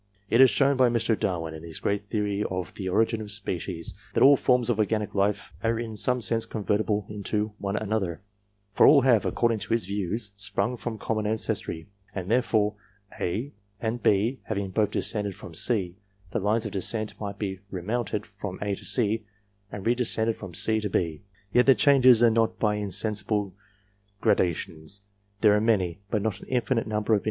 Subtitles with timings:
[0.31, 1.13] It is shown by Mr.
[1.15, 5.13] Darwin, in his great theory of" The Origin of Species," that all forms of organic
[5.13, 8.19] life are in some sense convertible into one another,
[8.73, 12.73] for all have, according to his views, sprung from common ancestry, and therefore
[13.19, 15.95] A and B having both descended from C,
[16.31, 19.23] the lines of descent might be remounted from A to C,
[19.71, 21.21] and redescended from C to B.
[21.53, 22.81] <(Yek the changes arenotjby_,.
[22.81, 23.53] insensible
[24.19, 25.03] gradations;
[25.41, 27.19] there are many, but not an infinite number of int.